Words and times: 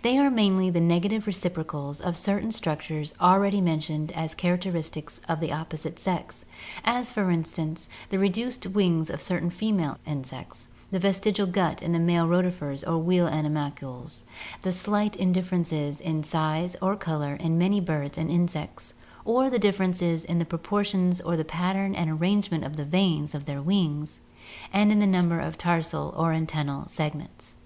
They 0.00 0.16
are 0.16 0.30
mainly 0.30 0.70
the 0.70 0.80
negative 0.80 1.26
reciprocals 1.26 2.00
of 2.00 2.16
certain 2.16 2.50
structures 2.50 3.12
already 3.20 3.60
mentioned 3.60 4.10
as 4.12 4.34
characteris 4.34 4.90
tic 4.90 5.10
of 5.28 5.38
the 5.38 5.52
opposite 5.52 5.98
sex, 5.98 6.46
as 6.82 7.12
for 7.12 7.30
instance, 7.30 7.90
the 8.08 8.18
reduced 8.18 8.64
wings 8.68 9.10
of 9.10 9.20
certain 9.20 9.50
female 9.50 9.98
insects, 10.06 10.66
the 10.90 10.98
vestigial 10.98 11.46
gut 11.46 11.82
in 11.82 11.92
the 11.92 12.00
male 12.00 12.26
rotifers 12.26 12.84
or 12.88 12.96
wheel 12.96 13.26
ani 13.26 13.50
malcules, 13.50 14.22
the 14.62 14.72
slight 14.72 15.12
differences 15.34 16.00
in 16.00 16.22
size 16.22 16.74
or 16.80 16.96
color 16.96 17.34
in 17.34 17.58
many 17.58 17.78
birds 17.78 18.16
and 18.16 18.30
insects, 18.30 18.94
or 19.26 19.50
the 19.50 19.58
differences 19.58 20.24
in 20.24 20.38
the 20.38 20.46
proportions 20.46 21.20
or 21.20 21.36
the 21.36 21.44
pattern 21.44 21.94
and 21.94 22.08
arrangement 22.08 22.64
of 22.64 22.78
the 22.78 22.84
veins 22.86 23.34
of 23.34 23.44
their 23.44 23.60
wings 23.60 24.20
and 24.72 24.90
in 24.90 25.00
the 25.00 25.06
number 25.06 25.38
of 25.38 25.58
tarsal 25.58 26.14
or 26.16 26.32
antennal 26.32 26.88
segments. 26.88 27.56